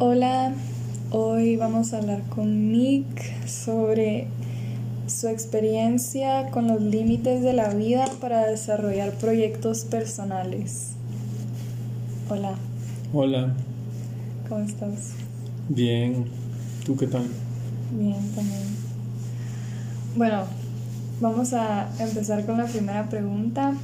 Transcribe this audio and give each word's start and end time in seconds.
Hola, 0.00 0.52
hoy 1.10 1.56
vamos 1.56 1.92
a 1.92 1.98
hablar 1.98 2.22
con 2.28 2.70
Nick 2.70 3.48
sobre 3.48 4.28
su 5.08 5.26
experiencia 5.26 6.50
con 6.50 6.68
los 6.68 6.80
límites 6.80 7.42
de 7.42 7.52
la 7.52 7.74
vida 7.74 8.04
para 8.20 8.46
desarrollar 8.46 9.14
proyectos 9.14 9.84
personales. 9.84 10.90
Hola. 12.30 12.54
Hola. 13.12 13.54
¿Cómo 14.48 14.64
estás? 14.64 15.14
Bien. 15.68 16.26
¿Tú 16.86 16.96
qué 16.96 17.08
tal? 17.08 17.26
Bien, 17.90 18.22
también. 18.36 18.62
Bueno, 20.14 20.44
vamos 21.20 21.52
a 21.54 21.88
empezar 21.98 22.46
con 22.46 22.58
la 22.58 22.66
primera 22.66 23.08
pregunta, 23.08 23.74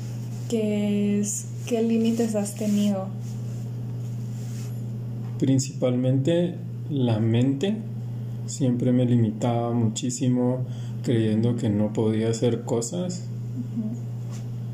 que 0.48 1.18
es 1.18 1.46
¿qué 1.66 1.82
límites 1.82 2.36
has 2.36 2.54
tenido 2.54 3.08
Principalmente 5.38 6.54
la 6.90 7.18
mente 7.18 7.76
siempre 8.46 8.92
me 8.92 9.06
limitaba 9.06 9.72
muchísimo 9.72 10.64
creyendo 11.02 11.56
que 11.56 11.68
no 11.68 11.92
podía 11.92 12.30
hacer 12.30 12.62
cosas 12.62 13.26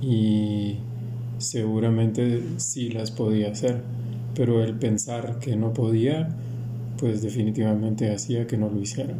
y 0.00 0.76
seguramente 1.38 2.42
sí 2.58 2.90
las 2.90 3.10
podía 3.10 3.50
hacer, 3.50 3.82
pero 4.34 4.62
el 4.62 4.74
pensar 4.74 5.38
que 5.40 5.56
no 5.56 5.72
podía, 5.72 6.28
pues 6.98 7.22
definitivamente 7.22 8.12
hacía 8.12 8.46
que 8.46 8.56
no 8.56 8.68
lo 8.68 8.80
hiciera. 8.80 9.14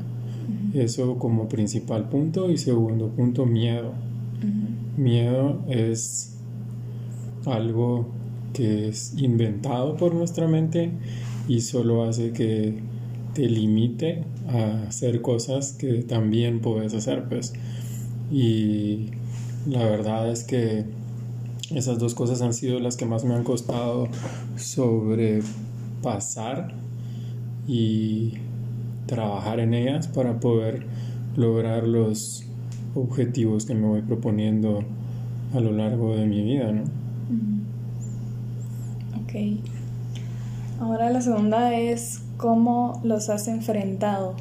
Eso 0.75 1.19
como 1.19 1.49
principal 1.49 2.09
punto 2.09 2.51
y 2.51 2.59
segundo 2.59 3.09
punto, 3.09 3.47
miedo. 3.47 3.93
Miedo 4.97 5.63
es 5.69 6.37
algo 7.47 8.09
que 8.53 8.89
es 8.89 9.15
inventado 9.17 9.97
por 9.97 10.15
nuestra 10.15 10.47
mente 10.49 10.91
y 11.49 11.61
solo 11.61 12.05
hace 12.05 12.33
que 12.33 12.79
te 13.35 13.49
limite 13.49 14.25
a 14.49 14.85
hacer 14.89 15.23
cosas 15.23 15.73
que 15.73 16.03
también 16.03 16.61
puedes 16.61 16.95
hacer, 16.95 17.29
pues. 17.29 17.53
Y 18.31 19.07
la 19.69 19.85
verdad 19.85 20.31
es 20.31 20.45
que 20.45 20.85
esas 21.75 21.99
dos 21.99 22.15
cosas 22.15 22.43
han 22.43 22.55
sido 22.55 22.79
las 22.81 22.97
que 22.97 23.07
más 23.07 23.25
me 23.25 23.35
han 23.35 23.45
costado 23.45 24.09
sobrepasar 24.57 25.45
y 27.69 28.33
trabajar 29.07 29.61
en 29.61 29.75
ellas 29.75 30.09
para 30.09 30.41
poder 30.41 30.87
lograr 31.37 31.87
los 31.87 32.45
objetivos 32.95 33.67
que 33.67 33.75
me 33.75 33.87
voy 33.87 34.03
proponiendo 34.03 34.83
a 35.55 35.61
lo 35.61 35.73
largo 35.73 36.17
de 36.17 36.27
mi 36.27 36.43
vida, 36.43 36.73
¿no? 36.73 36.85
Ahora 40.81 41.11
la 41.11 41.21
segunda 41.21 41.75
es 41.75 42.23
cómo 42.39 43.03
los 43.05 43.29
has 43.29 43.49
enfrentado. 43.49 44.35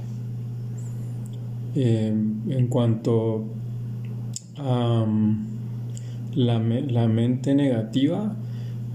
Eh, 1.75 2.07
en 2.07 2.67
cuanto 2.67 3.43
a 4.57 5.05
la, 6.33 6.59
la, 6.59 7.07
mente 7.09 7.53
negativa, 7.53 8.33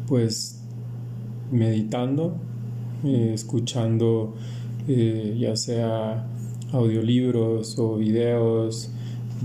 pues 0.08 0.62
meditando, 1.52 2.34
eh, 3.04 3.32
escuchando 3.34 4.34
eh, 4.88 5.36
ya 5.38 5.54
sea 5.54 6.26
audiolibros 6.72 7.78
o 7.78 7.96
videos 7.96 8.90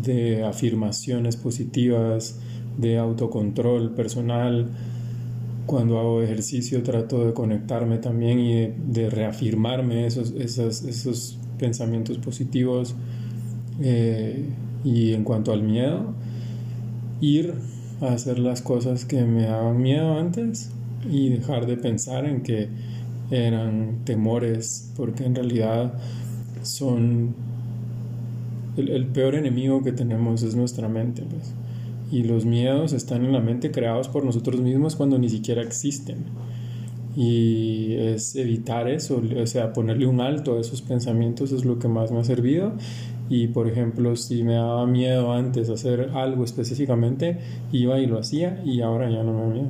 de 0.02 0.45
afirmaciones 0.45 1.36
positivas, 1.36 2.39
de 2.77 2.97
autocontrol 2.97 3.92
personal, 3.92 4.70
cuando 5.70 6.00
hago 6.00 6.23
ejercicio 6.23 6.81
trato 6.81 7.28
de 7.28 7.34
conectarme 7.34 8.00
también 8.00 8.39
y 8.39 8.73
de, 8.92 9.12
reafirmarme 9.12 10.08
esos, 10.08 10.31
esos, 10.31 10.81
esos, 10.84 11.38
pensamientos 11.59 12.17
positivos. 12.17 12.95
Eh, 13.80 14.45
y 14.84 15.14
en 15.14 15.23
cuanto 15.23 15.54
al 15.54 15.61
miedo, 15.61 16.16
ir 17.21 17.54
a 18.02 18.08
hacer 18.14 18.39
las 18.39 18.64
cosas 18.64 19.05
que 19.05 19.21
me 19.26 19.44
daban 19.44 19.80
miedo 19.80 20.17
antes 20.17 20.71
y 21.08 21.30
dejar 21.30 21.67
de 21.67 21.77
pensar 21.77 22.26
en 22.26 22.42
que 22.42 22.70
eran 23.30 23.99
temores, 24.05 24.92
porque 24.98 25.23
en 25.23 25.36
realidad 25.36 25.94
son 26.64 27.36
el, 28.76 29.05
peor 29.05 29.36
enemigo 29.36 29.83
que 29.83 29.92
tenemos 29.92 30.42
es 30.42 30.55
nuestra 30.55 30.89
mente. 30.89 31.21
Pues 31.30 31.54
y 32.11 32.23
los 32.23 32.45
miedos 32.45 32.93
están 32.93 33.25
en 33.25 33.33
la 33.33 33.39
mente 33.39 33.71
creados 33.71 34.08
por 34.08 34.23
nosotros 34.23 34.59
mismos 34.61 34.95
cuando 34.95 35.17
ni 35.17 35.30
siquiera 35.30 35.61
existen. 35.61 36.25
Y 37.15 37.95
es 37.95 38.36
evitar 38.36 38.87
eso, 38.87 39.21
o 39.42 39.47
sea, 39.47 39.73
ponerle 39.73 40.08
un 40.08 40.21
alto 40.21 40.58
a 40.58 40.61
esos 40.61 40.81
pensamientos 40.81 41.52
es 41.52 41.65
lo 41.65 41.80
que 41.80 41.87
más 41.87 42.11
me 42.11 42.20
ha 42.20 42.23
servido. 42.23 42.73
Y 43.30 43.47
por 43.47 43.67
ejemplo, 43.67 44.15
si 44.15 44.43
me 44.43 44.53
daba 44.53 44.87
miedo 44.87 45.33
antes 45.33 45.70
hacer 45.70 46.11
algo 46.15 46.43
específicamente, 46.43 47.39
iba 47.71 47.99
y 47.99 48.08
lo 48.08 48.20
hacía 48.20 48.61
y 48.65 48.81
ahora 48.81 49.09
ya 49.09 49.23
no 49.23 49.33
me 49.33 49.41
da 49.41 49.47
miedo. 49.47 49.67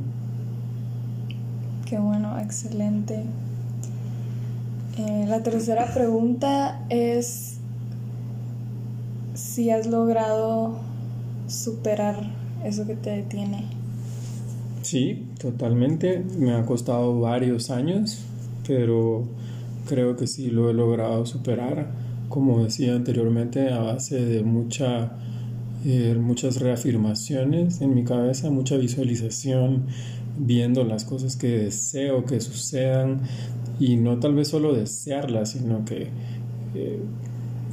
Qué 1.85 1.97
bueno, 1.97 2.39
excelente. 2.39 3.23
Eh, 4.97 5.25
la 5.27 5.43
tercera 5.43 5.93
pregunta 5.93 6.85
es 6.89 7.57
si 9.33 9.69
has 9.71 9.87
logrado 9.87 10.88
superar 11.49 12.15
eso 12.63 12.85
que 12.85 12.95
te 12.95 13.09
detiene? 13.11 13.65
Sí, 14.81 15.25
totalmente. 15.39 16.23
Me 16.37 16.53
ha 16.53 16.65
costado 16.65 17.19
varios 17.19 17.69
años, 17.69 18.19
pero 18.67 19.27
creo 19.87 20.15
que 20.15 20.27
sí 20.27 20.49
lo 20.49 20.69
he 20.69 20.73
logrado 20.73 21.25
superar, 21.25 21.91
como 22.29 22.63
decía 22.63 22.95
anteriormente, 22.95 23.71
a 23.71 23.79
base 23.79 24.23
de 24.23 24.43
mucha, 24.43 25.11
eh, 25.85 26.15
muchas 26.19 26.59
reafirmaciones 26.59 27.81
en 27.81 27.95
mi 27.95 28.03
cabeza, 28.03 28.49
mucha 28.51 28.77
visualización, 28.77 29.87
viendo 30.37 30.83
las 30.85 31.03
cosas 31.03 31.35
que 31.35 31.49
deseo 31.49 32.25
que 32.25 32.39
sucedan 32.39 33.21
y 33.79 33.97
no 33.97 34.19
tal 34.19 34.35
vez 34.35 34.47
solo 34.47 34.73
desearlas, 34.73 35.51
sino 35.51 35.83
que 35.83 36.07
eh, 36.75 36.99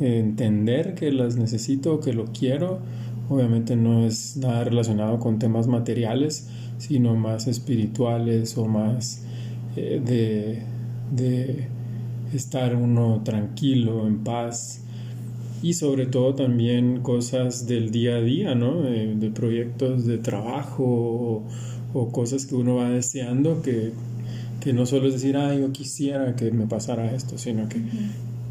entender 0.01 0.95
que 0.95 1.13
las 1.13 1.37
necesito, 1.37 2.01
que 2.01 2.13
lo 2.13 2.27
quiero 2.27 2.81
Obviamente 3.29 3.77
no 3.77 4.07
es 4.07 4.37
nada 4.37 4.65
relacionado 4.65 5.19
con 5.19 5.39
temas 5.39 5.67
materiales, 5.67 6.49
sino 6.79 7.17
más 7.17 7.47
espirituales 7.47 8.57
o 8.57 8.67
más 8.67 9.25
eh, 9.77 10.01
de, 10.05 10.63
de 11.15 11.69
estar 12.33 12.77
uno 12.77 13.23
tranquilo, 13.25 14.07
en 14.07 14.23
paz 14.23 14.83
y 15.63 15.75
sobre 15.75 16.07
todo 16.07 16.35
también 16.35 17.01
cosas 17.01 17.67
del 17.67 17.91
día 17.91 18.17
a 18.17 18.21
día, 18.21 18.55
¿no? 18.55 18.83
de 18.83 19.31
proyectos 19.35 20.07
de 20.07 20.19
trabajo 20.19 21.45
o, 21.95 22.13
cosas 22.13 22.45
que 22.45 22.55
uno 22.55 22.77
va 22.77 22.91
deseando 22.91 23.63
que, 23.63 23.93
que, 24.61 24.75
no 24.75 24.85
solo 24.85 25.07
es 25.09 25.15
decir, 25.15 25.37
ah, 25.37 25.55
yo 25.55 25.73
quisiera 25.73 26.37
que 26.37 26.51
me 26.51 26.67
pasara 26.67 27.15
esto, 27.15 27.39
sino 27.39 27.69
que 27.71 27.81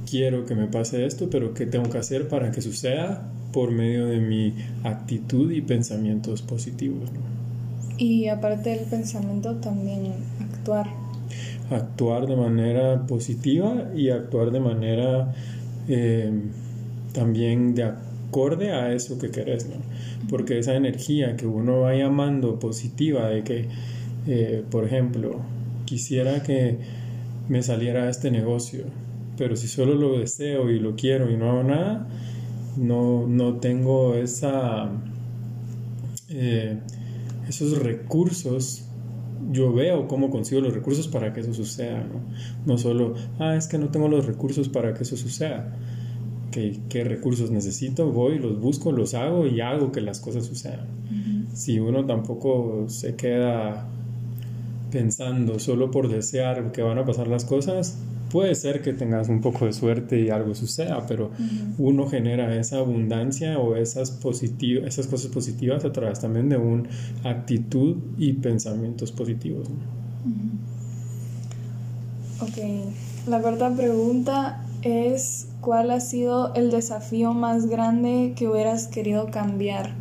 quiero 0.09 0.45
que 0.45 0.55
me 0.55 0.65
pase 0.65 1.05
esto, 1.05 1.29
pero 1.29 1.53
¿qué 1.53 1.67
tengo 1.67 1.89
que 1.89 1.99
hacer 1.99 2.27
para 2.27 2.51
que 2.51 2.61
suceda? 2.61 3.29
Por 3.55 3.71
medio 3.71 4.07
de 4.07 4.19
mi 4.19 4.53
actitud 4.83 5.49
y 5.49 5.61
pensamientos 5.61 6.41
positivos. 6.41 7.09
Y 7.97 8.27
aparte 8.27 8.71
del 8.71 8.81
pensamiento 8.81 9.55
también 9.55 10.11
actuar. 10.41 10.87
Actuar 11.71 12.27
de 12.27 12.35
manera 12.35 13.07
positiva 13.07 13.91
y 13.95 14.09
actuar 14.09 14.51
de 14.51 14.59
manera 14.59 15.33
eh, 15.87 16.33
también 17.13 17.75
de 17.75 17.83
acorde 17.83 18.73
a 18.73 18.91
eso 18.91 19.17
que 19.17 19.31
querés, 19.31 19.69
¿no? 19.69 19.75
Porque 20.29 20.59
esa 20.59 20.75
energía 20.75 21.37
que 21.37 21.47
uno 21.47 21.79
va 21.79 21.95
llamando 21.95 22.59
positiva 22.59 23.29
de 23.29 23.43
que, 23.45 23.69
eh, 24.27 24.65
por 24.69 24.83
ejemplo, 24.83 25.39
quisiera 25.85 26.43
que 26.43 26.77
me 27.47 27.63
saliera 27.63 28.09
este 28.09 28.31
negocio, 28.31 28.83
pero 29.37 29.55
si 29.55 29.69
solo 29.69 29.95
lo 29.95 30.19
deseo 30.19 30.69
y 30.69 30.77
lo 30.77 30.97
quiero 30.97 31.31
y 31.31 31.37
no 31.37 31.51
hago 31.51 31.63
nada, 31.63 32.07
no, 32.77 33.27
no 33.27 33.55
tengo 33.55 34.15
esa, 34.15 34.89
eh, 36.29 36.79
esos 37.47 37.79
recursos. 37.79 38.83
Yo 39.51 39.73
veo 39.73 40.07
cómo 40.07 40.29
consigo 40.29 40.61
los 40.61 40.73
recursos 40.73 41.07
para 41.07 41.33
que 41.33 41.41
eso 41.41 41.53
suceda, 41.53 41.99
¿no? 41.99 42.21
No 42.65 42.77
solo, 42.77 43.13
ah, 43.39 43.55
es 43.55 43.67
que 43.67 43.77
no 43.77 43.89
tengo 43.89 44.07
los 44.07 44.25
recursos 44.25 44.69
para 44.69 44.93
que 44.93 45.03
eso 45.03 45.17
suceda. 45.17 45.75
¿Qué, 46.51 46.79
qué 46.89 47.03
recursos 47.03 47.51
necesito? 47.51 48.11
Voy, 48.11 48.39
los 48.39 48.59
busco, 48.59 48.91
los 48.91 49.13
hago 49.13 49.45
y 49.45 49.61
hago 49.61 49.91
que 49.91 50.01
las 50.01 50.19
cosas 50.19 50.45
sucedan. 50.45 50.87
Si 51.53 51.79
uno 51.79 52.05
tampoco 52.05 52.85
se 52.87 53.15
queda 53.15 53.87
pensando 54.95 55.59
solo 55.59 55.91
por 55.91 56.07
desear 56.07 56.71
que 56.71 56.81
van 56.81 56.97
a 56.97 57.05
pasar 57.05 57.27
las 57.27 57.43
cosas, 57.43 57.97
puede 58.31 58.55
ser 58.55 58.81
que 58.81 58.93
tengas 58.93 59.27
un 59.27 59.41
poco 59.41 59.65
de 59.65 59.73
suerte 59.73 60.21
y 60.21 60.29
algo 60.29 60.55
suceda, 60.55 61.05
pero 61.05 61.31
uno 61.77 62.07
genera 62.07 62.55
esa 62.55 62.77
abundancia 62.77 63.59
o 63.59 63.75
esas, 63.75 64.17
esas 64.85 65.07
cosas 65.07 65.29
positivas 65.31 65.83
a 65.83 65.91
través 65.91 66.21
también 66.21 66.47
de 66.47 66.55
una 66.55 66.87
actitud 67.25 67.97
y 68.17 68.31
pensamientos 68.33 69.11
positivos. 69.11 69.67
Ok, 72.39 73.27
la 73.27 73.41
cuarta 73.41 73.75
pregunta 73.75 74.65
es, 74.81 75.49
¿cuál 75.59 75.91
ha 75.91 75.99
sido 75.99 76.53
el 76.53 76.71
desafío 76.71 77.33
más 77.33 77.65
grande 77.65 78.31
que 78.37 78.47
hubieras 78.47 78.87
querido 78.87 79.29
cambiar? 79.29 79.91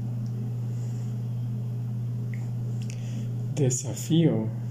Desafío. 3.57 4.64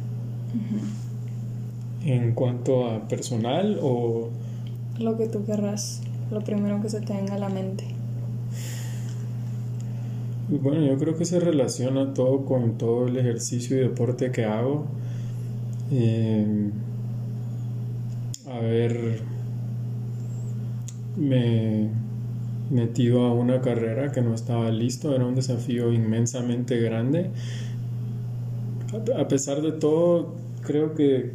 En 2.06 2.34
cuanto 2.34 2.90
a 2.90 3.08
personal 3.08 3.80
o... 3.82 4.30
Lo 5.00 5.18
que 5.18 5.28
tú 5.28 5.46
querrás, 5.46 6.02
lo 6.32 6.42
primero 6.42 6.82
que 6.82 6.90
se 6.90 7.02
te 7.02 7.14
venga 7.14 7.36
a 7.36 7.40
la 7.40 7.50
mente. 7.50 7.86
Bueno, 10.50 10.86
yo 10.86 10.98
creo 10.98 11.18
que 11.18 11.26
se 11.26 11.40
relaciona 11.40 12.14
todo 12.14 12.46
con 12.46 12.78
todo 12.78 13.08
el 13.08 13.18
ejercicio 13.18 13.78
y 13.78 13.80
deporte 13.80 14.32
que 14.32 14.46
hago. 14.46 14.86
Eh, 15.92 16.70
haber 18.46 19.22
me 21.18 21.90
metido 22.70 23.26
a 23.26 23.34
una 23.34 23.62
carrera 23.62 24.12
que 24.12 24.22
no 24.22 24.34
estaba 24.34 24.70
listo, 24.72 25.16
era 25.16 25.26
un 25.26 25.36
desafío 25.36 25.94
inmensamente 25.94 26.80
grande. 26.80 27.30
A 29.18 29.28
pesar 29.28 29.62
de 29.62 29.72
todo, 29.72 30.36
creo 30.64 30.96
que 30.96 31.32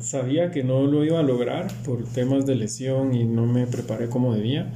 sabía 0.00 0.50
que 0.50 0.64
no 0.64 0.86
lo 0.86 1.04
iba 1.04 1.20
a 1.20 1.22
lograr 1.22 1.68
por 1.84 2.02
temas 2.04 2.44
de 2.44 2.56
lesión 2.56 3.14
y 3.14 3.24
no 3.24 3.46
me 3.46 3.66
preparé 3.66 4.08
como 4.08 4.34
debía. 4.34 4.72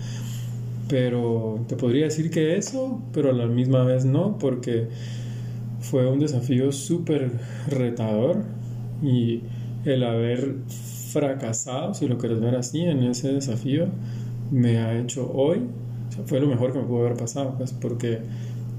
Pero 0.88 1.64
te 1.66 1.74
podría 1.74 2.04
decir 2.04 2.30
que 2.30 2.56
eso, 2.56 3.02
pero 3.12 3.30
a 3.30 3.32
la 3.32 3.46
misma 3.46 3.82
vez 3.82 4.04
no, 4.04 4.38
porque 4.38 4.88
fue 5.80 6.08
un 6.08 6.20
desafío 6.20 6.70
súper 6.70 7.32
retador 7.68 8.44
y 9.02 9.42
el 9.84 10.04
haber 10.04 10.54
fracasado, 11.12 11.94
si 11.94 12.06
lo 12.06 12.18
quieres 12.18 12.40
ver 12.40 12.54
así, 12.54 12.82
en 12.82 13.02
ese 13.02 13.32
desafío, 13.32 13.86
me 14.50 14.78
ha 14.78 14.98
hecho 14.98 15.30
hoy, 15.34 15.62
fue 16.26 16.40
lo 16.40 16.46
mejor 16.46 16.72
que 16.72 16.78
me 16.78 16.84
pudo 16.84 17.06
haber 17.06 17.16
pasado, 17.16 17.54
pues 17.56 17.72
porque 17.72 18.20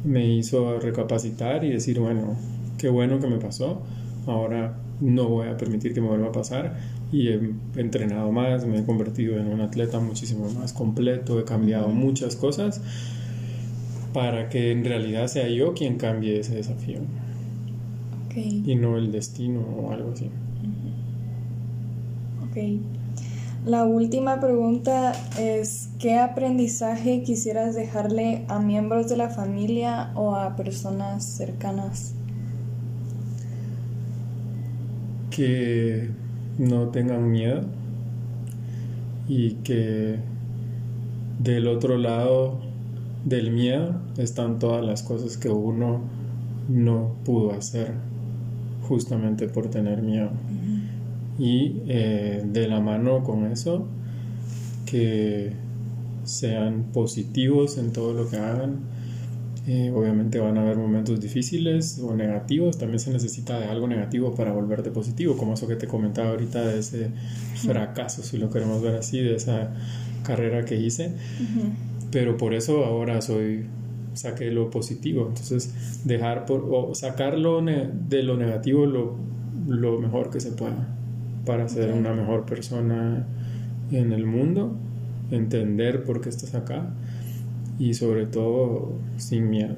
me 0.06 0.33
hizo 0.33 0.79
recapacitar 0.79 1.63
y 1.63 1.71
decir, 1.71 2.00
bueno, 2.00 2.38
qué 2.77 2.89
bueno 2.89 3.19
que 3.19 3.27
me 3.27 3.38
pasó, 3.38 3.81
ahora 4.27 4.77
no 5.01 5.27
voy 5.27 5.47
a 5.47 5.57
permitir 5.57 5.94
que 5.94 6.01
me 6.01 6.07
vuelva 6.07 6.27
a 6.27 6.31
pasar 6.31 6.77
y 7.12 7.29
he 7.29 7.39
entrenado 7.75 8.31
más, 8.31 8.65
me 8.65 8.79
he 8.79 8.85
convertido 8.85 9.39
en 9.39 9.47
un 9.47 9.62
atleta 9.62 10.00
muchísimo 10.00 10.50
más 10.51 10.74
completo, 10.74 11.39
he 11.39 11.45
cambiado 11.45 11.89
muchas 11.89 12.35
cosas 12.35 12.81
para 14.13 14.50
que 14.50 14.71
en 14.71 14.83
realidad 14.83 15.27
sea 15.27 15.47
yo 15.47 15.74
quien 15.74 15.97
cambie 15.97 16.39
ese 16.39 16.56
desafío 16.56 17.00
y 18.35 18.75
no 18.75 18.97
el 18.97 19.12
destino 19.12 19.62
o 19.62 19.91
algo 19.91 20.12
así. 20.12 20.29
Ok. 22.44 22.81
La 23.65 23.83
última 23.83 24.39
pregunta 24.39 25.13
es, 25.39 25.89
¿qué 26.00 26.18
aprendizaje 26.19 27.24
quisieras 27.24 27.75
dejarle 27.75 28.45
a 28.47 28.59
miembros 28.59 29.09
de 29.09 29.18
la 29.18 29.29
familia 29.29 30.12
o 30.15 30.35
a 30.35 30.56
personas 30.56 31.25
cercanas? 31.25 32.17
Que 35.38 36.10
no 36.57 36.89
tengan 36.89 37.31
miedo 37.31 37.62
y 39.28 39.51
que 39.63 40.18
del 41.39 41.68
otro 41.68 41.98
lado 41.98 42.60
del 43.24 43.51
miedo 43.51 44.01
están 44.18 44.57
todas 44.57 44.84
las 44.84 45.04
cosas 45.04 45.38
que 45.38 45.50
uno 45.50 46.01
no 46.68 47.16
pudo 47.24 47.51
hacer 47.51 47.94
justamente 48.88 49.48
por 49.48 49.69
tener 49.69 50.01
miedo. 50.01 50.31
Y 51.38 51.81
eh, 51.88 52.44
de 52.45 52.68
la 52.68 52.80
mano 52.80 53.24
con 53.24 53.45
eso, 53.45 53.86
que 54.86 55.54
sean 56.24 56.86
positivos 56.94 57.78
en 57.78 57.92
todo 57.92 58.13
lo 58.13 58.30
que 58.30 58.38
hagan. 58.38 58.80
Eh, 59.69 59.92
obviamente 59.94 60.40
van 60.40 60.58
a 60.58 60.62
haber 60.62 60.78
momentos 60.78 61.19
difíciles 61.19 62.00
o 62.00 62.16
negativos, 62.16 62.78
también 62.78 63.00
se 63.00 63.12
necesita 63.12 63.60
de 63.60 63.66
algo 63.66 63.86
negativo 63.86 64.34
para 64.34 64.54
volverte 64.54 64.92
positivo, 64.92 65.36
como 65.36 65.56
eso 65.56 65.68
que 65.68 65.75
te 65.75 65.88
comentaba 65.88 66.30
ahorita 66.30 66.66
de 66.66 66.80
ese 66.80 67.10
fracaso, 67.56 68.24
si 68.24 68.38
lo 68.38 68.50
queremos 68.50 68.81
ver 68.81 68.96
así, 68.96 69.19
de 69.19 69.36
esa 69.36 69.72
carrera 70.24 70.64
que 70.64 70.80
hice. 70.80 71.12
Pero 72.12 72.38
por 72.38 72.54
eso 72.54 72.86
ahora 72.86 73.22
soy 73.22 73.66
saqué 74.14 74.52
lo 74.52 74.72
positivo. 74.72 75.25
Entonces, 75.28 76.02
dejar 76.06 76.46
por, 76.46 76.66
o 76.72 76.96
sacarlo 76.96 77.62
de 77.62 78.24
lo 78.24 78.38
negativo 78.38 78.86
lo, 78.86 79.16
lo, 79.68 80.00
mejor 80.00 80.30
que 80.30 80.40
se 80.40 80.52
pueda 80.52 80.88
para 81.46 81.68
ser 81.68 81.94
una 81.94 82.13
mejor 82.13 82.46
persona 82.46 83.28
en 83.92 84.13
el 84.13 84.25
mundo, 84.25 84.78
entender 85.30 86.06
por 86.06 86.22
qué 86.22 86.30
estás 86.30 86.56
acá 86.56 86.94
y 87.79 87.94
sobre 87.94 88.25
todo 88.25 88.94
sin 89.18 89.50
miedo. 89.50 89.75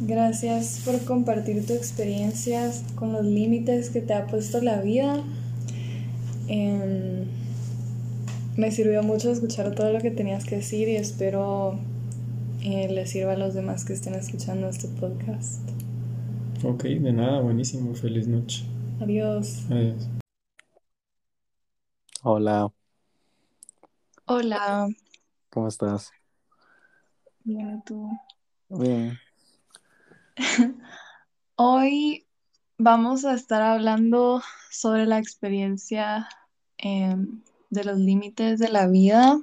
Gracias 0.00 0.82
por 0.84 1.00
compartir 1.04 1.66
tu 1.66 1.72
experiencia 1.72 2.70
con 2.94 3.12
los 3.12 3.24
límites 3.24 3.90
que 3.90 4.00
te 4.00 4.12
ha 4.12 4.26
puesto 4.26 4.60
la 4.60 4.80
vida. 4.80 5.22
Em, 6.46 7.24
me 8.56 8.70
sirvió 8.70 9.02
mucho 9.02 9.30
escuchar 9.30 9.74
todo 9.74 9.92
lo 9.92 10.00
que 10.00 10.10
tenías 10.10 10.44
que 10.44 10.56
decir 10.56 10.88
y 10.88 10.96
espero 10.96 11.78
eh, 12.62 12.88
le 12.90 13.06
sirva 13.06 13.32
a 13.32 13.36
los 13.36 13.54
demás 13.54 13.84
que 13.84 13.94
estén 13.94 14.14
escuchando 14.14 14.68
este 14.68 14.88
podcast. 14.88 15.60
Ok, 16.62 16.84
de 16.84 17.12
nada, 17.12 17.40
buenísimo, 17.40 17.94
feliz 17.94 18.28
noche. 18.28 18.64
Adiós. 19.00 19.64
Adiós. 19.70 20.08
Hola, 22.22 22.72
Hola. 24.26 24.88
¿cómo 25.50 25.68
estás? 25.68 26.10
Bien, 27.40 27.82
¿tú? 27.84 28.08
Bien. 28.70 29.18
Hoy 31.56 32.26
vamos 32.78 33.26
a 33.26 33.34
estar 33.34 33.60
hablando 33.60 34.42
sobre 34.70 35.04
la 35.04 35.18
experiencia 35.18 36.26
em, 36.78 37.42
de 37.68 37.84
los 37.84 37.98
límites 37.98 38.58
de 38.58 38.70
la 38.70 38.86
vida 38.86 39.38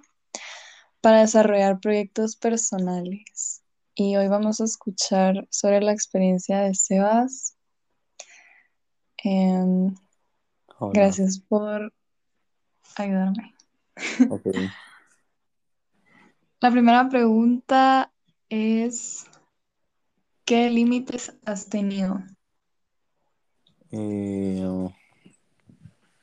para 1.00 1.19
desarrollar 1.19 1.80
proyectos 1.80 2.36
personales. 2.36 3.62
Y 3.94 4.16
hoy 4.16 4.30
vamos 4.30 4.62
a 4.62 4.63
escuchar 4.63 5.48
sobre 5.51 5.81
la 5.81 5.92
experiencia 5.92 6.62
de 6.62 6.74
Sebas. 6.74 7.56
Em, 9.18 9.94
gracias 10.92 11.40
por 11.40 11.94
ayudarme. 12.95 13.54
La 16.60 16.70
primera 16.72 17.10
pregunta 17.10 18.12
es, 18.50 19.26
¿qué 20.46 20.70
límites 20.70 21.36
has 21.46 21.70
tenido? 21.70 22.22
Eh, 23.92 24.64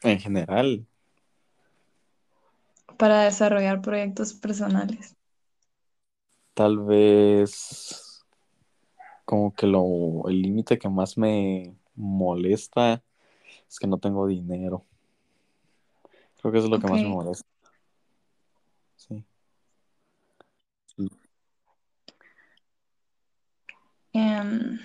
en 0.03 0.19
general, 0.21 0.87
para 2.99 3.23
desarrollar 3.23 3.81
proyectos 3.81 4.35
personales? 4.35 5.17
tal 6.59 6.79
vez 6.81 8.25
como 9.25 9.55
que 9.55 9.67
lo, 9.67 10.29
el 10.29 10.43
límite 10.43 10.79
que 10.79 10.89
más 10.89 11.17
me 11.17 11.77
molesta 11.95 13.03
es 13.69 13.79
que 13.79 13.87
no 13.87 13.99
tengo 13.99 14.27
dinero. 14.27 14.85
Creo 16.41 16.53
que 16.53 16.59
eso 16.59 16.67
es 16.67 16.71
lo 16.71 16.81
que 16.81 16.89
más 16.89 17.03
me 17.03 17.09
molesta. 17.11 17.47
Sí. 18.97 19.25
Sí. 20.97 21.09
Em, 24.13 24.79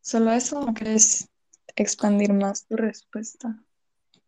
¿solo 0.00 0.32
eso 0.32 0.60
o 0.60 0.74
quieres 0.74 1.28
expandir 1.76 2.32
más 2.32 2.66
tu 2.66 2.76
respuesta? 2.76 3.62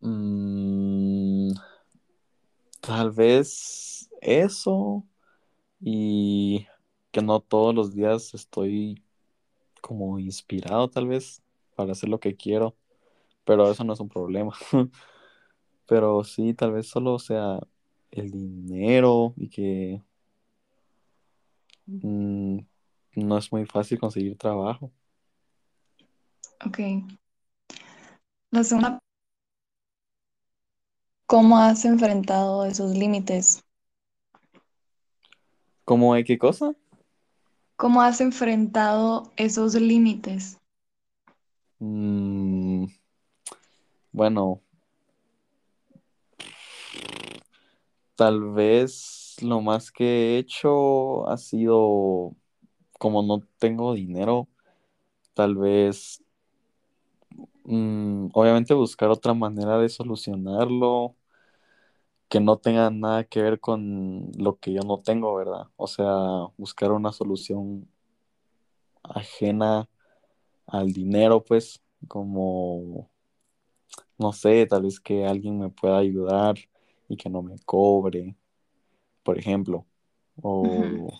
Mm, 0.01 1.53
tal 2.81 3.11
vez 3.13 4.09
eso 4.21 5.05
y 5.81 6.67
que 7.11 7.23
no 7.23 7.41
todos 7.41 7.75
los 7.75 7.95
días 7.95 8.35
estoy 8.35 9.03
como 9.81 10.19
inspirado 10.19 10.89
tal 10.89 11.09
vez 11.09 11.43
para 11.77 11.93
hacer 11.93 12.09
lo 12.09 12.21
que 12.21 12.37
quiero, 12.37 12.77
pero 13.45 13.71
eso 13.71 13.85
no 13.85 13.93
es 13.95 14.01
un 14.01 14.09
problema. 14.09 14.55
Pero 15.87 16.25
sí, 16.25 16.55
tal 16.55 16.73
vez 16.73 16.89
solo 16.89 17.19
sea 17.19 17.61
el 18.11 18.31
dinero 18.31 19.35
y 19.37 19.49
que 19.49 20.03
mm, 21.89 22.59
no 23.17 23.39
es 23.39 23.53
muy 23.53 23.67
fácil 23.67 23.99
conseguir 23.99 24.37
trabajo. 24.37 24.93
Ok. 26.67 26.79
La 28.51 28.65
segunda, 28.65 28.99
¿cómo 31.27 31.59
has 31.59 31.85
enfrentado 31.85 32.65
esos 32.65 32.97
límites? 32.97 33.63
¿Cómo 35.85 36.13
hay 36.13 36.25
qué 36.25 36.39
cosa? 36.39 36.75
¿Cómo 37.77 38.03
has 38.03 38.21
enfrentado 38.21 39.33
esos 39.37 39.75
límites? 39.75 40.59
Mm, 41.79 42.87
bueno, 44.13 44.61
tal 48.17 48.51
vez 48.53 49.28
lo 49.43 49.61
más 49.61 49.91
que 49.93 50.37
he 50.37 50.39
hecho 50.39 51.29
ha 51.29 51.37
sido, 51.39 52.35
como 52.99 53.23
no 53.23 53.43
tengo 53.59 53.95
dinero, 53.95 54.49
tal 55.35 55.57
vez, 55.57 56.23
mm, 57.65 58.29
obviamente 58.35 58.75
buscar 58.75 59.11
otra 59.11 59.35
manera 59.35 59.79
de 59.79 59.89
solucionarlo 59.89 61.15
que 62.29 62.41
no 62.41 62.59
tenga 62.59 62.91
nada 62.91 63.25
que 63.25 63.43
ver 63.43 63.61
con 63.61 64.31
lo 64.37 64.59
que 64.59 64.73
yo 64.73 64.83
no 64.83 64.99
tengo, 65.01 65.35
¿verdad? 65.35 65.69
O 65.77 65.87
sea, 65.87 66.07
buscar 66.59 66.93
una 66.93 67.13
solución 67.13 67.89
ajena 69.03 69.89
al 70.67 70.93
dinero, 70.93 71.45
pues, 71.45 71.83
como, 72.09 73.11
no 74.19 74.33
sé, 74.33 74.67
tal 74.67 74.83
vez 74.83 75.01
que 75.01 75.27
alguien 75.27 75.59
me 75.59 75.71
pueda 75.71 75.99
ayudar 75.99 76.57
y 77.09 77.17
que 77.17 77.31
no 77.31 77.43
me 77.43 77.57
cobre, 77.65 78.37
por 79.29 79.39
ejemplo, 79.39 79.87
o, 80.41 81.13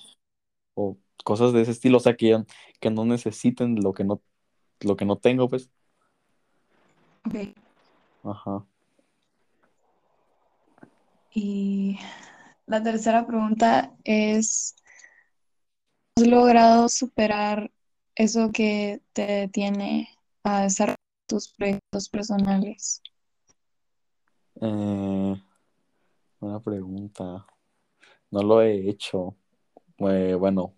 o 0.73 0.97
cosas 1.25 1.53
de 1.53 1.61
ese 1.61 1.73
estilo, 1.73 1.99
o 1.99 2.01
sea, 2.01 2.17
que, 2.17 2.43
que 2.81 2.89
no 2.89 3.05
necesiten 3.05 3.75
lo 3.83 3.93
que 3.93 4.03
no, 4.03 4.23
lo 4.81 4.97
que 4.97 5.05
no 5.05 5.19
tengo, 5.19 5.47
pues, 5.47 5.69
Ok. 7.27 7.55
ajá. 8.25 8.65
Y 11.35 11.99
la 12.65 12.83
tercera 12.83 13.27
pregunta 13.27 13.95
es, 14.05 14.75
¿has 16.17 16.27
logrado 16.27 16.89
superar 16.89 17.71
eso 18.15 18.51
que 18.53 19.03
te 19.13 19.27
detiene 19.27 20.09
a 20.45 20.63
desarrollar 20.63 20.97
tus 21.27 21.53
proyectos 21.53 22.09
personales? 22.09 23.03
Eh, 24.63 25.43
buena 26.41 26.61
pregunta. 26.61 27.45
No 28.31 28.43
lo 28.43 28.63
he 28.63 28.89
hecho. 28.89 29.37
Eh, 29.99 30.35
bueno, 30.35 30.75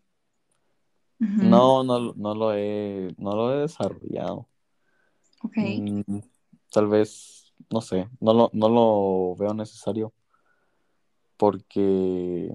no, 1.19 1.83
no, 1.85 2.15
no 2.15 2.35
lo 2.35 2.55
he, 2.55 3.15
no 3.19 3.35
lo 3.35 3.53
he 3.55 3.61
desarrollado. 3.61 4.49
Ok, 5.43 5.57
Mm, 5.57 6.21
tal 6.71 6.87
vez, 6.89 7.53
no 7.71 7.81
sé, 7.81 8.09
no 8.21 8.33
lo, 8.33 8.51
no 8.53 8.69
lo 8.69 9.37
veo 9.37 9.53
necesario 9.55 10.13
porque 11.37 12.53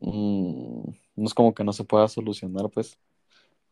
mm, 0.00 0.82
no 1.16 1.24
es 1.26 1.34
como 1.34 1.54
que 1.54 1.64
no 1.64 1.72
se 1.72 1.84
pueda 1.84 2.08
solucionar, 2.08 2.70
pues, 2.70 2.98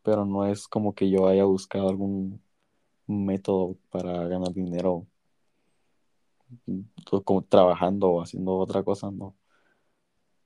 pero 0.02 0.25
no 0.25 0.47
es 0.47 0.68
como 0.68 0.94
que 0.94 1.11
yo 1.11 1.28
haya 1.28 1.44
buscado 1.44 1.88
algún 1.88 2.42
método 3.06 3.76
para 3.90 4.26
ganar 4.28 4.52
dinero 4.52 5.06
mm, 6.66 6.80
como 7.25 7.42
trabajando 7.42 8.08
o 8.11 8.23
haciendo 8.23 8.56
otra 8.56 8.82
cosa, 8.82 9.11
no. 9.11 9.35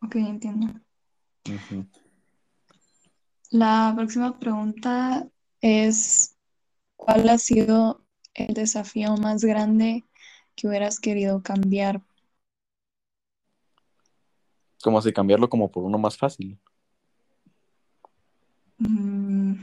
Ok, 0.02 0.16
entiendo. 0.16 0.68
La 3.50 3.92
próxima 3.96 4.38
pregunta 4.38 5.28
es, 5.60 6.36
¿cuál 6.96 7.28
ha 7.28 7.38
sido 7.38 8.04
el 8.34 8.54
desafío 8.54 9.16
más 9.16 9.44
grande 9.44 10.04
que 10.54 10.68
hubieras 10.68 11.00
querido 11.00 11.42
cambiar? 11.42 12.02
Como 14.82 14.98
así 14.98 15.12
cambiarlo 15.12 15.48
como 15.48 15.70
por 15.70 15.84
uno 15.84 15.98
más 15.98 16.16
fácil. 16.16 16.58
Mm, 18.78 19.54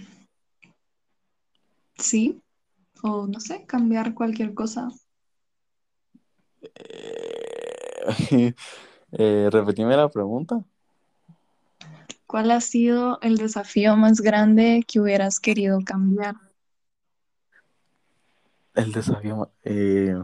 sí, 1.97 2.41
o 3.03 3.27
no 3.27 3.39
sé, 3.39 3.65
cambiar 3.65 4.13
cualquier 4.13 4.53
cosa. 4.53 4.89
Eh, 9.11 9.49
repetime 9.51 9.95
la 9.97 10.09
pregunta. 10.09 10.63
¿Cuál 12.27 12.51
ha 12.51 12.61
sido 12.61 13.19
el 13.21 13.37
desafío 13.37 13.95
más 13.95 14.21
grande 14.21 14.83
que 14.87 14.99
hubieras 14.99 15.39
querido 15.39 15.79
cambiar? 15.83 16.35
El 18.75 18.91
desafío, 18.91 19.51
eh, 19.63 20.15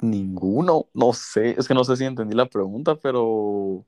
ninguno, 0.00 0.86
no 0.94 1.12
sé, 1.12 1.50
es 1.58 1.68
que 1.68 1.74
no 1.74 1.84
sé 1.84 1.96
si 1.96 2.04
entendí 2.04 2.34
la 2.34 2.46
pregunta, 2.46 2.96
pero 2.96 3.84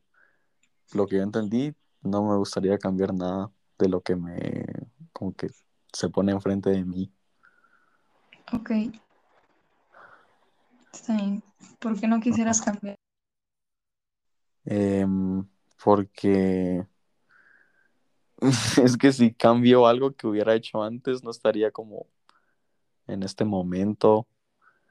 lo 0.93 1.07
que 1.07 1.17
yo 1.17 1.23
entendí, 1.23 1.75
no 2.03 2.25
me 2.25 2.37
gustaría 2.37 2.79
cambiar 2.79 3.15
nada 3.15 3.51
de 3.79 3.89
lo 3.89 4.01
que 4.01 4.17
me, 4.17 4.65
como 5.13 5.35
que 5.35 5.49
se 5.93 6.09
pone 6.09 6.33
enfrente 6.33 6.71
de 6.71 6.85
mí. 6.85 7.11
Ok, 8.53 8.71
está 10.93 11.17
bien. 11.17 11.43
¿Por 11.79 11.99
qué 11.99 12.07
no 12.07 12.21
quisieras 12.21 12.61
cambiar? 12.61 12.96
Em, 14.67 15.45
porque 15.83 16.85
es 18.83 18.97
que 18.97 19.13
si 19.13 19.33
cambio 19.33 19.87
algo 19.87 20.13
que 20.13 20.27
hubiera 20.27 20.55
hecho 20.55 20.83
antes, 20.83 21.23
no 21.25 21.31
estaría 21.31 21.71
como 21.71 22.07
en 23.07 23.23
este 23.23 23.45
momento. 23.45 24.27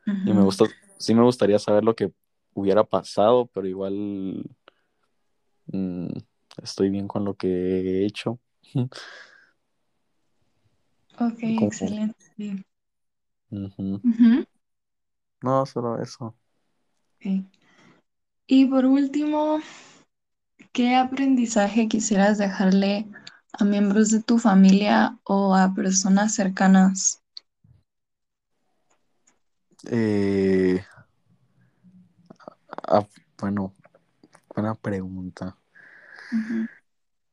Y 0.06 0.34
me 0.34 0.44
gusta, 0.44 0.66
sí 0.98 1.14
me 1.14 1.24
gustaría 1.24 1.60
saber 1.60 1.84
lo 1.84 1.96
que 1.96 2.12
hubiera 2.54 2.84
pasado, 2.84 3.48
pero 3.48 3.68
igual 3.68 4.44
mm, 5.68 6.08
estoy 6.64 6.90
bien 6.90 7.08
con 7.08 7.26
lo 7.26 7.36
que 7.36 7.48
he 7.48 8.06
hecho. 8.06 8.40
Ok, 11.18 11.40
Como, 11.40 11.68
excelente. 11.68 12.66
Ujú, 13.50 14.02
No, 15.42 15.66
solo 15.66 16.02
eso. 16.02 16.36
ok. 17.20 17.46
Y 18.48 18.68
por 18.68 18.86
último, 18.86 19.60
¿qué 20.72 20.96
aprendizaje 20.96 21.88
quisieras 21.88 22.38
dejarle 22.38 23.08
a 23.54 23.66
miembros 23.66 24.12
de 24.12 24.22
tu 24.22 24.38
familia 24.38 25.18
o 25.24 25.56
a 25.56 25.74
personas 25.74 26.36
cercanas? 26.36 27.24
Eh, 29.90 30.84
ah, 32.88 33.08
bueno, 33.40 33.74
buena 34.54 34.76
pregunta. 34.76 35.58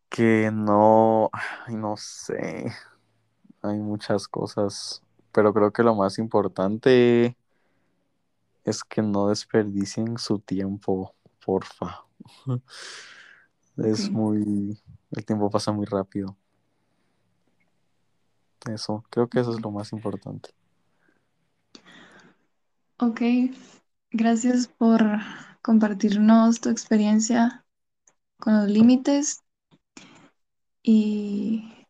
Que 0.09 0.51
no, 0.51 1.31
no 1.69 1.97
sé, 1.99 2.73
hay 3.61 3.79
muchas 3.79 4.29
cosas, 4.29 5.03
pero 5.31 5.53
creo 5.53 5.73
que 5.73 5.83
lo 5.83 5.95
más 5.95 6.19
importante 6.19 7.37
es 8.65 8.85
que 8.85 9.03
no 9.03 9.29
desperdicien 9.29 10.19
su 10.19 10.39
tiempo, 10.39 11.15
porfa. 11.45 12.05
Es 13.79 14.11
muy, 14.11 14.79
el 15.11 15.25
tiempo 15.25 15.49
pasa 15.49 15.73
muy 15.73 15.87
rápido. 15.87 16.37
Eso, 18.71 19.03
creo 19.09 19.29
que 19.29 19.41
eso 19.41 19.55
es 19.55 19.63
lo 19.63 19.71
más 19.71 19.93
importante. 19.93 20.51
ok. 22.99 23.21
Gracias 24.11 24.69
por 24.69 25.03
compartirnos 25.63 26.61
tu 26.61 26.69
experiencia 26.69 27.65
con 28.39 28.55
los 28.55 28.69
límites 28.69 29.43
y, 30.83 31.87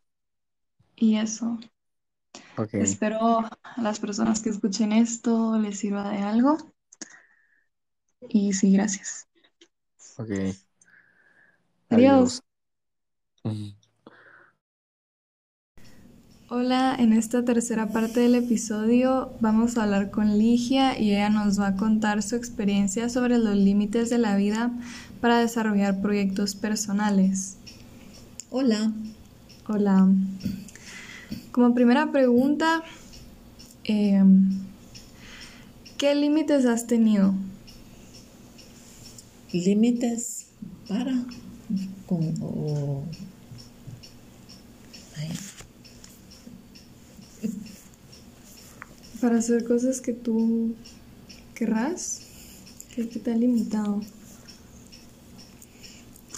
y 0.95 1.17
eso. 1.17 1.59
Ok, 2.57 2.75
Espero 2.75 3.41
a 3.41 3.51
las 3.81 4.01
personas 4.01 4.41
que 4.41 4.51
escuchen 4.51 4.93
esto 4.93 5.59
les 5.59 5.79
sirva 5.79 6.11
de 6.11 6.19
algo. 6.19 6.57
Y 8.29 8.53
sí, 8.53 8.73
gracias. 8.73 9.29
ok, 10.17 10.31
Adiós. 11.91 12.43
Hola, 16.49 16.95
en 16.99 17.13
esta 17.15 17.45
tercera 17.45 17.89
parte 17.89 18.21
del 18.21 18.35
episodio 18.35 19.33
vamos 19.41 19.77
a 19.77 19.85
hablar 19.85 20.11
con 20.11 20.39
Ligia 20.39 20.99
y 20.99 21.11
ella 21.13 21.31
nos 21.31 21.59
va 21.59 21.69
a 21.69 21.77
contar 21.77 22.23
su 22.23 22.37
experiencia 22.37 23.09
sobre 23.09 23.39
los 23.39 23.57
límites 23.57 24.11
de 24.11 24.19
la 24.19 24.37
vida 24.37 24.71
para 25.21 25.39
desarrollar 25.39 26.01
proyectos 26.03 26.55
personales. 26.55 27.57
Hola, 28.51 28.93
Hola. 29.69 30.09
Como 31.51 31.75
primera 31.75 32.13
pregunta, 32.13 32.83
eh, 33.85 34.23
¿qué 35.99 36.15
límites 36.15 36.67
has 36.67 36.87
tenido? 36.87 37.35
límites 39.53 40.47
para 40.89 41.13
con 42.07 42.35
o 42.41 43.05
ay, 45.17 45.31
Para 49.21 49.39
hacer 49.39 49.65
cosas 49.65 50.01
que 50.01 50.13
tú 50.13 50.75
querrás, 51.55 52.23
que 52.95 53.09
que 53.09 53.21
te 53.21 53.33
ha 53.33 53.37
limitado. 53.37 54.03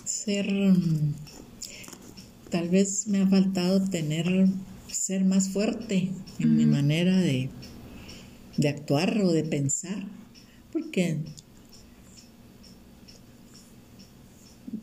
ser 0.04 0.52
mm, 0.52 1.14
tal 2.50 2.68
vez 2.68 3.06
me 3.06 3.22
ha 3.22 3.26
faltado 3.26 3.82
tener 3.88 4.48
ser 5.04 5.22
más 5.26 5.50
fuerte 5.50 6.12
en 6.38 6.56
mi 6.56 6.64
manera 6.64 7.14
de, 7.18 7.50
de 8.56 8.68
actuar 8.70 9.20
o 9.20 9.32
de 9.32 9.44
pensar, 9.44 10.06
porque 10.72 11.18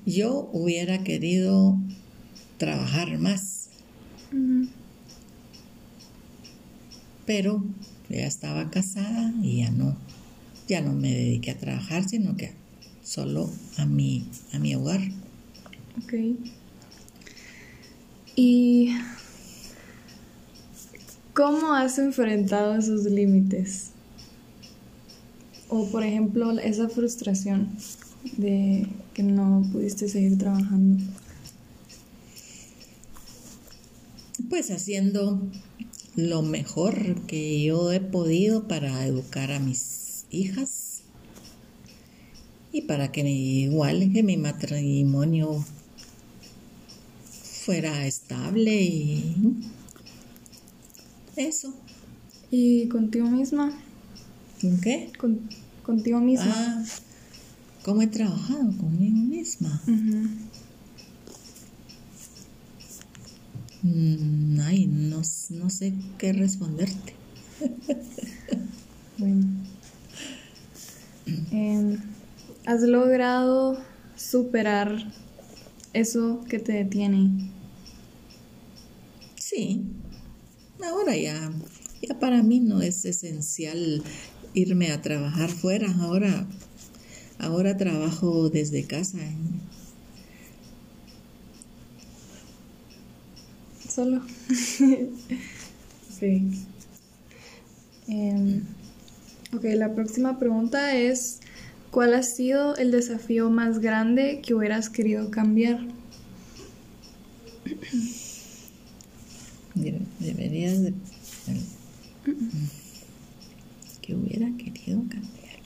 yo 0.06 0.48
hubiera 0.54 1.04
querido 1.04 1.76
trabajar 2.60 3.18
más, 3.18 3.70
pero 7.26 7.66
ya 8.08 8.28
estaba 8.28 8.70
casada 8.70 9.34
y 9.42 9.64
ya 9.64 9.72
no, 9.72 9.98
ya 10.68 10.82
no 10.82 10.94
me 10.94 11.12
dediqué 11.12 11.50
a 11.50 11.58
trabajar, 11.58 12.08
sino 12.08 12.38
que 12.38 12.54
solo 13.02 13.50
a 13.78 13.88
mi, 13.88 14.28
a 14.54 14.60
mi 14.60 14.76
hogar. 14.76 15.02
Ok. 16.04 16.14
¿Y 18.36 18.92
cómo 21.34 21.74
has 21.74 21.98
enfrentado 21.98 22.76
esos 22.76 23.06
límites? 23.06 23.92
O 25.70 25.88
por 25.90 26.04
ejemplo, 26.04 26.52
esa 26.60 26.90
frustración 26.90 27.70
de 28.38 28.88
que 29.14 29.24
no 29.24 29.68
pudiste 29.72 30.10
seguir 30.10 30.38
trabajando. 30.38 31.04
Pues 34.50 34.70
haciendo 34.70 35.42
lo 36.16 36.42
mejor 36.42 37.22
que 37.22 37.64
yo 37.64 37.92
he 37.92 38.02
podido 38.02 38.68
para 38.68 39.06
educar 39.06 39.52
a 39.52 39.60
mis 39.60 40.26
hijas 40.30 41.04
y 42.74 42.82
para 42.82 43.12
que 43.12 43.22
igual 43.22 44.12
que 44.14 44.24
mi 44.24 44.38
matrimonio 44.38 45.64
fuera 47.64 48.06
estable 48.06 48.82
y 48.82 49.36
eso. 51.36 51.74
¿Y 52.50 52.88
contigo 52.88 53.30
misma? 53.30 53.72
¿Con 54.62 54.80
qué? 54.82 55.12
Con- 55.18 55.40
contigo 55.84 56.20
misma. 56.20 56.54
Ah, 56.54 56.84
¿cómo 57.84 58.02
he 58.02 58.08
trabajado 58.08 58.76
conmigo 58.78 59.16
misma? 59.18 59.82
Mm, 63.84 64.60
ay, 64.62 64.88
no, 64.88 65.22
no 65.50 65.70
sé 65.70 65.94
qué 66.18 66.34
responderte. 66.34 67.14
Bueno. 69.18 69.46
Em, 71.52 72.00
¿Has 72.66 72.82
logrado 72.82 73.78
superar 74.16 75.14
eso 75.94 76.44
que 76.50 76.58
te 76.58 76.72
detiene? 76.74 77.52
Sí, 79.36 79.84
ahora 80.84 81.16
ya, 81.16 81.52
ya 82.02 82.20
para 82.20 82.44
mí 82.44 82.60
no 82.60 82.82
es 82.82 83.06
esencial 83.06 84.04
irme 84.54 84.92
a 84.92 85.02
trabajar 85.02 85.50
fuera. 85.50 85.92
Ahora, 86.00 86.48
ahora 87.40 87.78
trabajo 87.78 88.50
desde 88.50 88.86
casa. 88.86 89.20
Solo. 93.88 94.22
sí. 96.20 96.44
Em, 98.08 98.64
ok, 99.54 99.64
la 99.76 99.94
próxima 99.94 100.40
pregunta 100.40 100.96
es, 100.96 101.40
¿cuál 101.92 102.14
ha 102.14 102.24
sido 102.24 102.76
el 102.76 102.92
desafío 102.92 103.50
más 103.50 103.80
grande 103.80 104.42
que 104.42 104.54
hubieras 104.54 104.90
querido 104.90 105.30
cambiar? 105.32 105.80
De... 110.70 110.94
Que 114.02 114.16
hubiera 114.16 114.48
querido 114.58 115.04
cambiar. 115.10 115.60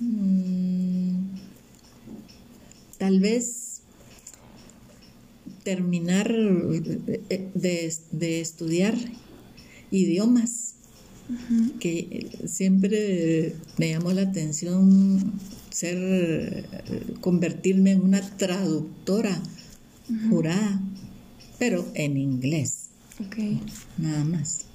Mm, 0.00 0.74
Tal 3.04 3.20
vez 3.20 3.82
terminar 5.62 6.32
de, 6.32 7.92
de 8.12 8.40
estudiar 8.40 8.94
idiomas, 9.90 10.76
que 11.80 12.28
siempre 12.46 13.56
me 13.76 13.90
llamó 13.90 14.12
la 14.12 14.22
atención 14.22 15.38
ser, 15.70 16.66
convertirme 17.20 17.92
en 17.92 18.00
una 18.02 18.22
traductora 18.38 19.38
jurada, 20.28 20.80
pero 21.58 21.86
en 21.94 22.16
inglés, 22.16 22.88
Ok. 23.20 23.36
nada 23.98 24.24
más. 24.24 24.66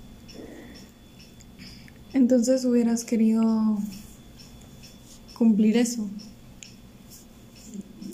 Entonces 2.14 2.66
hubieras 2.66 3.04
querido 3.04 3.78
cumplir 5.38 5.78
eso. 5.78 6.10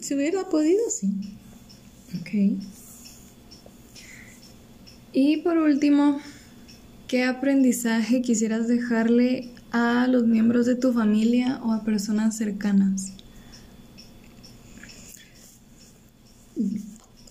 Si 0.02 0.14
hubiera 0.14 0.50
podido, 0.50 0.82
sí. 0.90 1.10
Ok. 2.20 2.60
Y 5.14 5.38
por 5.38 5.58
último, 5.58 6.20
¿qué 7.08 7.24
aprendizaje 7.24 8.22
quisieras 8.22 8.68
dejarle 8.68 9.52
a 9.72 10.08
los 10.08 10.26
miembros 10.28 10.66
de 10.66 10.76
tu 10.76 10.92
familia 10.94 11.62
o 11.64 11.72
a 11.72 11.84
personas 11.84 12.38
cercanas? 12.38 13.14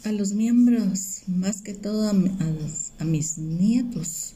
A 0.05 0.13
los 0.13 0.35
miembros, 0.35 1.23
más 1.27 1.61
que 1.63 1.75
todo 1.75 2.07
a, 2.09 2.13
a 3.01 3.05
mis 3.05 3.39
nietos, 3.39 4.35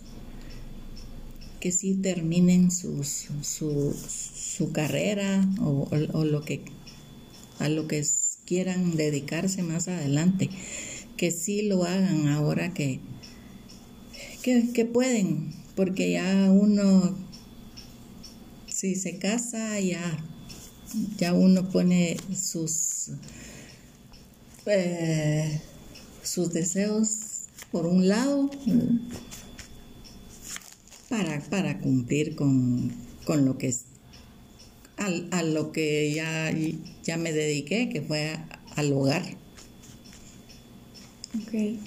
que 1.61 1.71
sí 1.73 1.95
terminen 1.95 2.71
sus- 2.71 3.27
su, 3.43 3.95
su 3.95 4.73
carrera 4.73 5.47
o, 5.61 5.89
lo 6.25 6.41
que 6.43 6.63
a 7.59 7.69
lo 7.69 7.87
que 7.89 8.05
quieran 8.47 8.97
dedicarse 8.97 9.63
más 9.63 9.89
adelante, 9.89 10.49
que 11.17 11.31
sí 11.31 11.63
lo 11.63 11.85
hagan 11.85 12.29
ahora 12.29 12.73
que, 12.73 13.01
que, 14.43 14.73
que 14.73 14.85
pueden, 14.85 15.53
porque 15.75 16.13
ya 16.13 16.51
uno, 16.51 17.17
si 18.67 18.95
se 18.95 19.19
casa, 19.19 19.79
ya, 19.81 20.19
ya 21.19 21.33
uno 21.35 21.69
pone 21.71 22.17
sus 22.35 23.11
eh, 24.69 25.61
sus 26.23 26.53
deseos 26.53 27.47
por 27.73 27.87
un 27.87 28.09
lado 28.09 28.51
para, 31.09 31.41
para 31.51 31.79
cumplir 31.81 32.37
con, 32.37 32.93
con 33.25 33.45
lo 33.45 33.57
que 33.59 33.69
es 33.69 33.85
al- 34.97 35.29
a, 35.31 35.43
lo 35.43 35.73
que 35.73 36.13
ya, 36.13 36.51
ya 37.05 37.17
me 37.17 37.33
dediqué, 37.33 37.89
que 37.89 38.03
fue 38.03 38.31
a- 38.31 38.49
al 38.77 38.93
hogar. 38.93 39.23
Ok. 41.43 41.79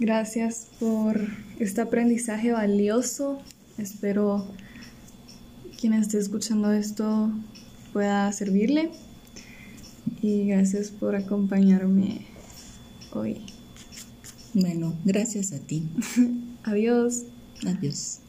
Gracias 0.00 0.66
por 0.80 1.28
este 1.58 1.80
aprendizaje 1.80 2.50
valioso. 2.52 3.40
Espero 3.78 4.46
quien 5.80 5.92
esté 5.94 6.18
escuchando 6.18 6.72
esto 6.72 7.30
pueda 7.92 8.30
servirle. 8.32 8.90
Y 10.22 10.46
gracias 10.46 10.90
por 10.90 11.16
acompañarme 11.16 12.26
hoy. 13.12 13.40
Bueno, 14.54 14.94
gracias 15.04 15.52
a 15.52 15.58
ti. 15.58 15.88
Adiós. 16.62 17.24
Adiós. 17.66 18.21